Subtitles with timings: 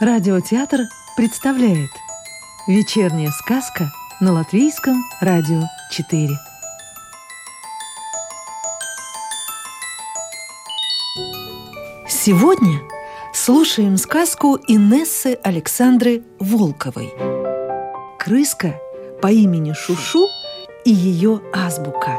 [0.00, 0.82] Радиотеатр
[1.16, 1.90] представляет
[2.68, 3.90] Вечерняя сказка
[4.20, 6.38] на Латвийском радио 4
[12.08, 12.80] Сегодня
[13.34, 17.12] слушаем сказку Инессы Александры Волковой.
[18.20, 18.80] Крыска
[19.20, 20.28] по имени Шушу
[20.84, 22.18] и ее азбука.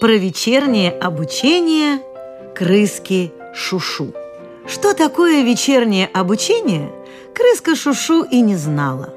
[0.00, 2.00] Про вечернее обучение
[2.54, 4.14] крыски Шушу.
[4.66, 6.90] Что такое вечернее обучение,
[7.34, 9.12] крыска Шушу и не знала.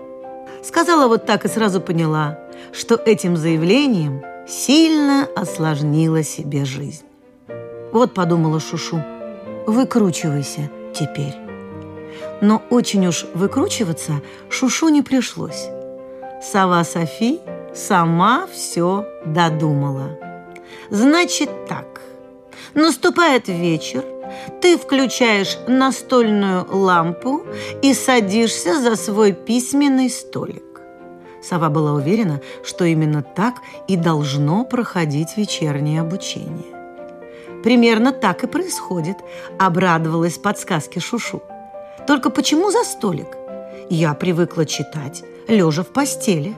[0.62, 2.38] Сказала вот так и сразу поняла,
[2.74, 7.06] что этим заявлением сильно осложнила себе жизнь.
[7.94, 9.02] Вот подумала Шушу,
[9.66, 11.36] выкручивайся теперь.
[12.42, 15.70] Но очень уж выкручиваться Шушу не пришлось.
[16.44, 17.40] Сова Софи
[17.74, 20.20] сама все додумала.
[20.90, 22.02] Значит так,
[22.74, 24.04] наступает вечер,
[24.62, 27.44] ты включаешь настольную лампу
[27.82, 30.64] и садишься за свой письменный столик.
[31.42, 33.56] Сова была уверена, что именно так
[33.88, 36.78] и должно проходить вечернее обучение.
[37.64, 39.18] Примерно так и происходит,
[39.58, 41.42] обрадовалась подсказке Шушу.
[42.06, 43.28] Только почему за столик?
[43.90, 46.56] Я привыкла читать, лежа в постели.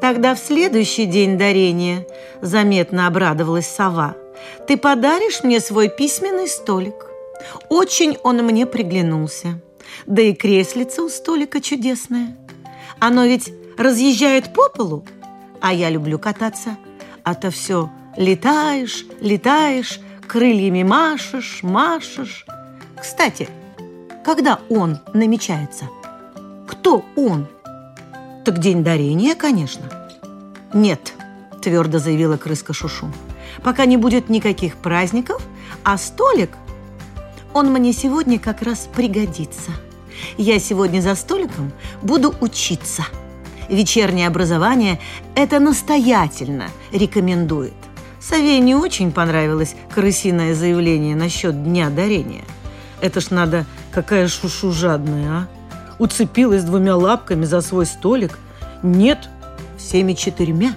[0.00, 2.06] Тогда в следующий день дарения
[2.40, 4.14] заметно обрадовалась сова.
[4.66, 7.06] Ты подаришь мне свой письменный столик.
[7.68, 9.60] Очень он мне приглянулся.
[10.06, 12.36] Да и креслица у столика чудесное.
[12.98, 15.04] Оно ведь разъезжает по полу,
[15.60, 16.76] а я люблю кататься.
[17.22, 22.44] А то все летаешь, летаешь, крыльями машешь, машешь.
[23.00, 23.48] Кстати,
[24.24, 25.88] когда он намечается?
[26.68, 27.46] Кто он?
[28.44, 29.82] Так день дарения, конечно.
[30.74, 31.14] Нет,
[31.62, 33.10] твердо заявила крыска Шушу.
[33.62, 35.42] Пока не будет никаких праздников,
[35.84, 36.50] а столик,
[37.54, 39.70] он мне сегодня как раз пригодится.
[40.36, 41.72] Я сегодня за столиком
[42.02, 43.04] буду учиться.
[43.68, 44.98] Вечернее образование
[45.34, 47.74] это настоятельно рекомендует.
[48.20, 52.44] Сове не очень понравилось крысиное заявление насчет дня дарения.
[53.00, 55.48] Это ж надо, какая шушу жадная, а?
[55.98, 58.38] Уцепилась двумя лапками за свой столик.
[58.82, 59.28] Нет,
[59.76, 60.74] всеми четырьмя.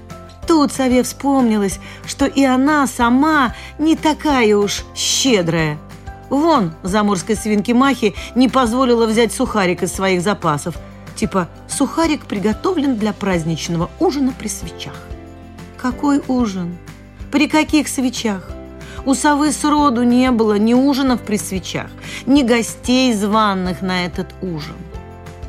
[0.51, 5.77] Тут Сове вспомнилось, что и она сама не такая уж щедрая.
[6.29, 10.75] Вон, заморской свинки Махи не позволила взять сухарик из своих запасов.
[11.15, 15.07] Типа, сухарик приготовлен для праздничного ужина при свечах.
[15.77, 16.77] Какой ужин?
[17.31, 18.51] При каких свечах?
[19.05, 21.87] У совы сроду не было ни ужинов при свечах,
[22.25, 24.75] ни гостей званных на этот ужин.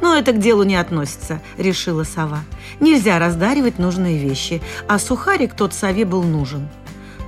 [0.02, 2.40] Но это к делу не относится, решила сова.
[2.80, 6.68] Нельзя раздаривать нужные вещи, а сухарик тот сове был нужен.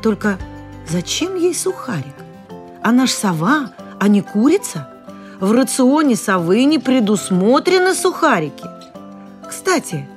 [0.02, 0.38] Только
[0.86, 2.16] зачем ей сухарик?
[2.82, 3.70] Она ж сова,
[4.00, 4.88] а не курица.
[5.38, 8.64] В рационе совы не предусмотрены сухарики.
[9.48, 10.08] Кстати,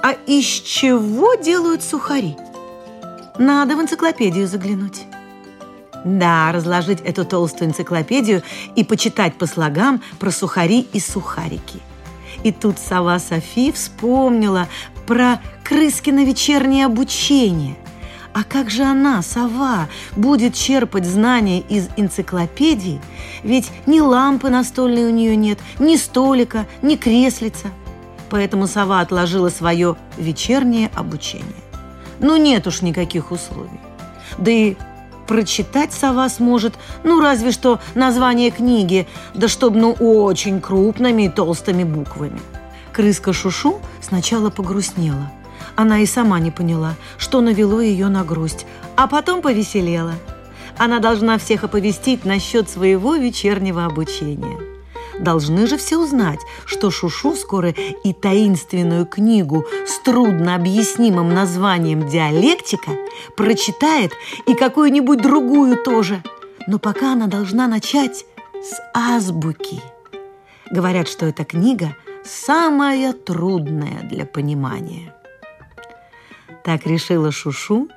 [0.00, 2.36] а из чего делают сухари?
[3.38, 5.06] Надо в энциклопедию заглянуть.
[6.08, 8.42] Да, разложить эту толстую энциклопедию
[8.76, 11.80] и почитать по слогам про сухари и сухарики.
[12.44, 14.68] И тут сова Софи вспомнила
[15.06, 17.76] про крыскино вечернее обучение.
[18.32, 23.02] А как же она, сова, будет черпать знания из энциклопедии?
[23.42, 27.68] Ведь ни лампы настольной у нее нет, ни столика, ни креслица.
[28.30, 31.44] Поэтому сова отложила свое вечернее обучение.
[32.18, 33.80] Ну, нет уж никаких условий.
[34.38, 34.76] Да и
[35.28, 36.74] прочитать сова сможет,
[37.04, 42.40] ну, разве что название книги, да чтоб, ну, очень крупными и толстыми буквами.
[42.92, 45.30] Крыска Шушу сначала погрустнела.
[45.76, 48.66] Она и сама не поняла, что навело ее на грусть,
[48.96, 50.14] а потом повеселела.
[50.76, 54.77] Она должна всех оповестить насчет своего вечернего обучения.
[55.18, 57.70] Должны же все узнать, что Шушу скоро
[58.04, 62.92] и таинственную книгу с трудно объяснимым названием «Диалектика»
[63.36, 64.12] прочитает
[64.46, 66.22] и какую-нибудь другую тоже.
[66.66, 68.24] Но пока она должна начать
[68.62, 69.82] с азбуки.
[70.70, 75.14] Говорят, что эта книга самая трудная для понимания.
[76.62, 77.88] Так решила Шушу,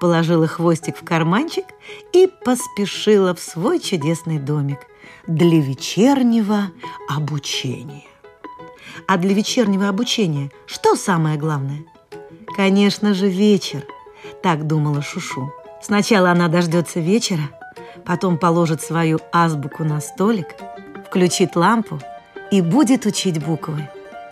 [0.00, 1.64] положила хвостик в карманчик
[2.12, 4.78] и поспешила в свой чудесный домик
[5.26, 6.70] для вечернего
[7.08, 8.04] обучения.
[9.06, 11.84] А для вечернего обучения что самое главное?
[12.56, 13.84] Конечно же, вечер,
[14.42, 15.52] так думала Шушу.
[15.80, 17.50] Сначала она дождется вечера,
[18.04, 20.48] потом положит свою азбуку на столик,
[21.06, 22.00] включит лампу
[22.50, 23.88] и будет учить буквы.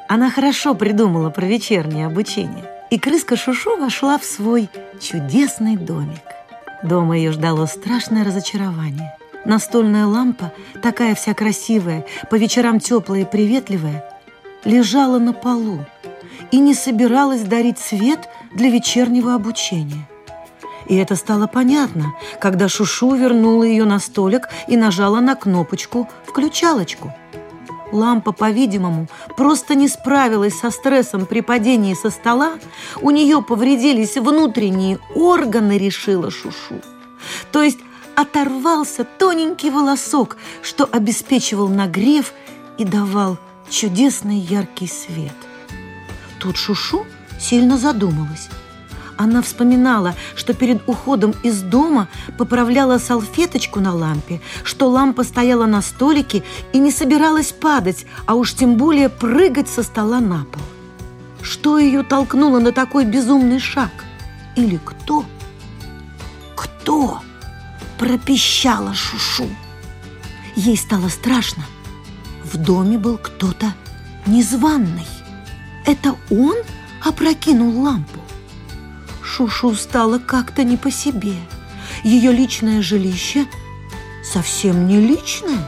[0.08, 2.64] Она хорошо придумала про вечернее обучение.
[2.90, 6.22] И крыска Шушу вошла в свой чудесный домик.
[6.82, 9.14] Дома ее ждало страшное разочарование–
[9.48, 10.52] Настольная лампа,
[10.82, 14.04] такая вся красивая, по вечерам теплая и приветливая,
[14.66, 15.86] лежала на полу
[16.50, 20.06] и не собиралась дарить свет для вечернего обучения.
[20.86, 22.12] И это стало понятно,
[22.42, 27.14] когда Шушу вернула ее на столик и нажала на кнопочку «включалочку».
[27.90, 32.58] Лампа, по-видимому, просто не справилась со стрессом при падении со стола.
[33.00, 36.82] У нее повредились внутренние органы, решила Шушу.
[37.50, 37.78] То есть
[38.18, 42.32] оторвался тоненький волосок, что обеспечивал нагрев
[42.76, 43.38] и давал
[43.70, 45.36] чудесный яркий свет.
[46.40, 47.06] Тут Шушу
[47.38, 48.48] сильно задумалась.
[49.16, 55.80] Она вспоминала, что перед уходом из дома поправляла салфеточку на лампе, что лампа стояла на
[55.80, 56.42] столике
[56.72, 60.62] и не собиралась падать, а уж тем более прыгать со стола на пол.
[61.40, 63.92] Что ее толкнуло на такой безумный шаг?
[64.56, 65.24] Или кто?
[66.56, 67.20] Кто?
[67.98, 69.48] Пропищала Шушу.
[70.54, 71.64] Ей стало страшно.
[72.44, 73.74] В доме был кто-то
[74.26, 75.06] незваный.
[75.84, 76.56] Это он
[77.04, 78.20] опрокинул лампу?
[79.22, 81.34] Шушу стало как-то не по себе.
[82.04, 83.46] Ее личное жилище
[84.24, 85.66] совсем не личное.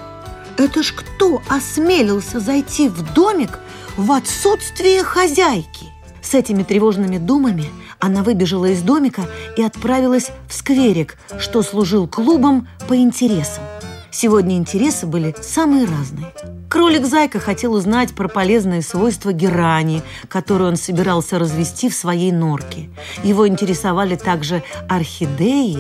[0.57, 3.59] Это ж кто осмелился зайти в домик
[3.97, 5.87] в отсутствие хозяйки?
[6.23, 7.67] С этими тревожными думами
[8.01, 9.23] она выбежала из домика
[9.57, 13.63] и отправилась в скверик, что служил клубом по интересам.
[14.11, 16.33] Сегодня интересы были самые разные.
[16.69, 22.91] Кролик-зайка хотел узнать про полезные свойства герани, которую он собирался развести в своей норке.
[23.23, 25.79] Его интересовали также орхидеи,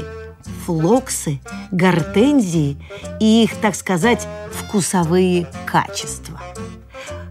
[0.67, 1.40] флоксы,
[1.70, 2.76] гортензии
[3.20, 6.40] и их, так сказать, вкусовые качества.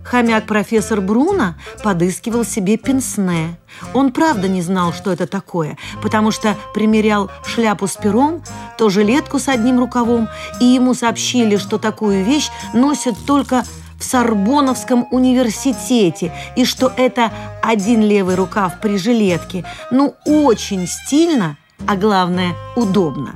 [0.09, 1.53] Хомяк профессор Бруно
[1.83, 3.59] подыскивал себе пенсне.
[3.93, 8.41] Он правда не знал, что это такое, потому что примерял шляпу с пером,
[8.79, 10.27] то жилетку с одним рукавом,
[10.59, 13.63] и ему сообщили, что такую вещь носят только
[13.99, 19.63] в Сорбоновском университете, и что это один левый рукав при жилетке.
[19.91, 23.35] Ну, очень стильно, а главное, удобно.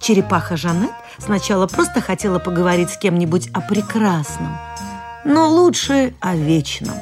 [0.00, 4.56] Черепаха Жанет сначала просто хотела поговорить с кем-нибудь о прекрасном–
[5.24, 6.94] но лучше о вечном.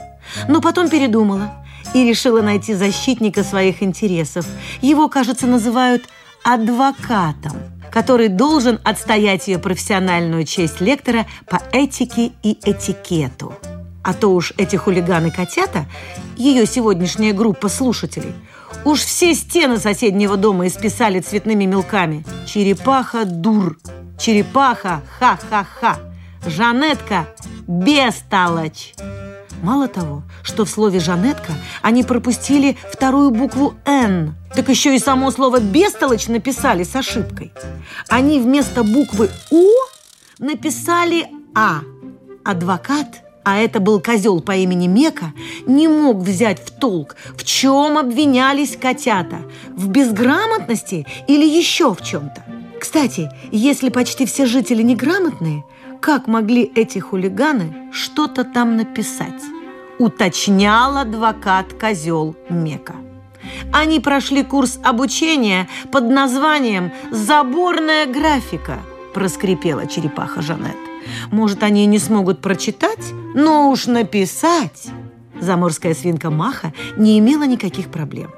[0.49, 4.47] Но потом передумала и решила найти защитника своих интересов.
[4.83, 6.05] Его, кажется, называют
[6.45, 7.57] адвокатом,
[7.91, 13.55] который должен отстоять ее профессиональную честь лектора по этике и этикету.
[14.05, 15.87] А то уж эти хулиганы-котята,
[16.37, 18.33] ее сегодняшняя группа слушателей,
[18.85, 22.25] уж все стены соседнего дома исписали цветными мелками.
[22.47, 23.79] Черепаха дур,
[24.19, 25.99] черепаха ха-ха-ха.
[26.47, 27.27] Жанетка–
[27.69, 28.95] бестолочь.
[29.63, 35.31] Мало того, что в слове «жанетка» они пропустили вторую букву «Н», так еще и само
[35.31, 37.53] слово «бестолочь» написали с ошибкой.
[38.09, 39.69] Они вместо буквы «О»
[40.39, 41.81] написали «А».
[42.45, 45.33] Адвокат, а это был козел по имени Мека,
[45.67, 49.41] не мог взять в толк, в чем обвинялись котята–
[49.77, 52.45] в безграмотности или еще в чем-то.
[52.81, 55.65] Кстати, если почти все жители неграмотные–
[56.01, 59.43] как могли эти хулиганы что-то там написать?
[59.99, 62.95] Уточнял адвокат козел Мека.
[63.73, 68.79] Они прошли курс обучения под названием «Заборная графика»,
[69.15, 70.77] проскрипела черепаха Жанет.
[71.31, 74.89] Может, они не смогут прочитать, но уж написать.
[75.41, 78.31] Заморская свинка Маха не имела никаких проблем.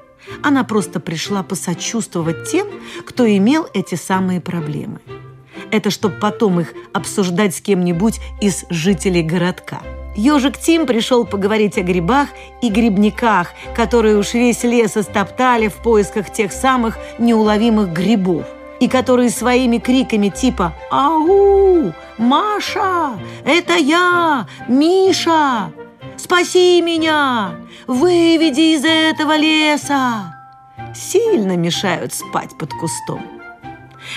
[0.42, 2.68] Она просто пришла посочувствовать тем,
[3.06, 5.00] кто имел эти самые проблемы.
[5.71, 9.81] Это чтобы потом их обсуждать с кем-нибудь из жителей городка.
[10.17, 12.29] Ежик Тим пришел поговорить о грибах
[12.62, 18.45] и грибниках, которые уж весь лес истоптали в поисках тех самых неуловимых грибов
[18.81, 21.93] и которые своими криками типа «Ау!
[22.19, 23.19] Маша!
[23.45, 24.47] Это я!
[24.69, 25.73] Миша!
[26.17, 27.55] Спаси меня!
[27.87, 30.35] Выведи из этого леса!»
[30.95, 33.39] сильно мешают спать под кустом.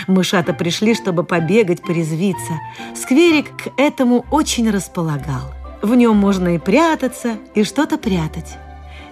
[0.07, 2.59] Мышата пришли, чтобы побегать, порезвиться.
[2.95, 5.53] Скверик к этому очень располагал.
[5.81, 8.57] В нем можно и прятаться, и что-то прятать.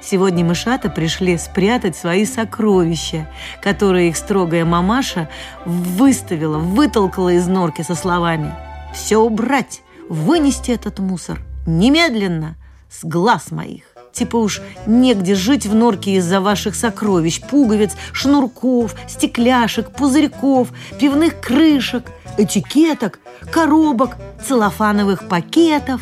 [0.02, 3.30] Сегодня мышата пришли спрятать свои сокровища,
[3.62, 5.30] которые их строгая мамаша
[5.66, 8.54] выставила, вытолкала из норки со словами
[8.94, 12.56] «Все убрать, вынести этот мусор, немедленно,
[12.90, 13.84] с глаз моих».
[14.12, 22.12] Типа уж негде жить в норке из-за ваших сокровищ, пуговиц, шнурков, стекляшек, пузырьков, пивных крышек,
[22.38, 23.20] этикеток,
[23.52, 26.02] коробок, целлофановых пакетов.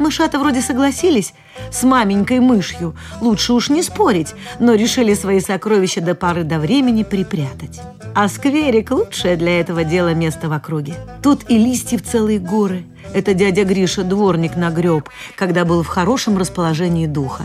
[0.00, 1.34] Мышата вроде согласились
[1.70, 7.02] с маменькой мышью, лучше уж не спорить, но решили свои сокровища до поры до времени
[7.02, 7.82] припрятать.
[8.14, 10.94] А скверик– лучшее для этого дела место в округе.
[11.22, 12.86] Тут и листьев целые горы.
[13.12, 17.44] Это дядя Гриша дворник нагреб, когда был в хорошем расположении духа.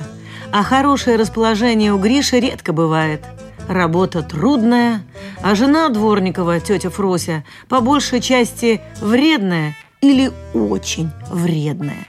[0.54, 3.22] А хорошее расположение у Гриши редко бывает.
[3.68, 5.04] Работа трудная,
[5.42, 12.08] а жена Дворникова, тетя Фрося, по большей части вредная или очень вредная.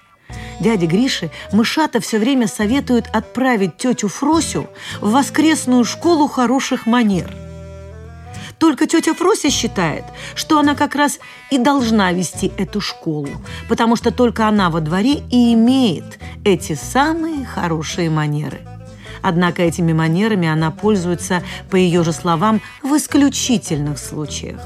[0.61, 4.67] Дяде Грише мышата все время советуют отправить тетю Фросю
[5.01, 7.31] в воскресную школу хороших манер.
[8.59, 11.19] Только тетя Фрося считает, что она как раз
[11.51, 13.29] и должна вести эту школу,
[13.69, 18.61] потому что только она во дворе и имеет эти самые хорошие манеры–
[19.29, 24.61] Однако этими манерами она пользуется, по ее же словам, в исключительных случаях.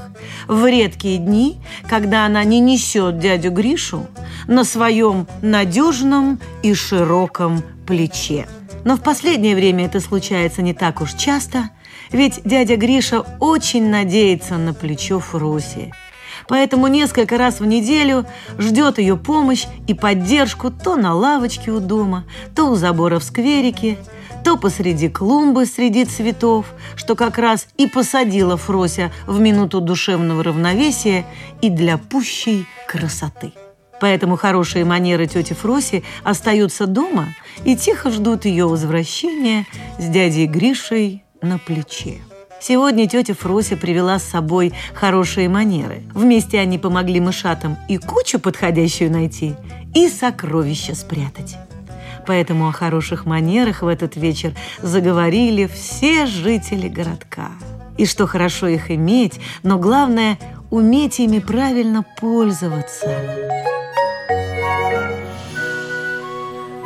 [0.47, 1.57] В редкие дни,
[1.89, 4.05] когда она не несет дядю Гришу
[4.45, 8.47] на своем надежном и широком плече.
[8.83, 11.71] Но в последнее время это случается не так уж часто,
[12.11, 15.91] ведь дядя Гриша очень надеется на плечо Фроси.
[16.47, 18.27] Поэтому несколько раз в неделю
[18.59, 22.25] ждет ее помощь и поддержку то на лавочке у дома,
[22.55, 23.97] то у забора в скверике–
[24.43, 31.25] то посреди клумбы среди цветов, что как раз и посадила Фрося в минуту душевного равновесия
[31.61, 33.53] и для пущей красоты.
[33.99, 37.27] Поэтому хорошие манеры тети Фроси остаются дома
[37.63, 39.67] и тихо ждут ее возвращения
[39.99, 42.19] с дядей Гришей на плече.
[42.59, 46.03] Сегодня тетя Фрося привела с собой хорошие манеры.
[46.13, 49.55] Вместе они помогли мышатам и кучу подходящую найти,
[49.95, 51.57] и сокровища спрятать.
[52.27, 57.51] Поэтому о хороших манерах в этот вечер заговорили все жители городка.
[57.97, 60.37] И что хорошо их иметь, но главное–
[60.71, 63.07] уметь ими правильно пользоваться.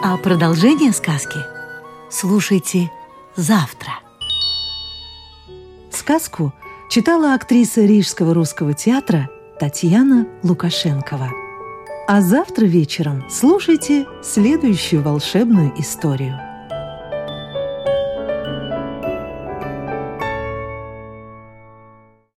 [0.04, 1.38] А продолжение сказки
[2.10, 2.92] слушайте
[3.36, 3.94] завтра.
[5.92, 6.54] Сказку
[6.90, 11.45] читала актриса Рижского русского театра Татьяна Лукашенкова.
[12.08, 16.45] А завтра вечером слушайте следующую волшебную историю.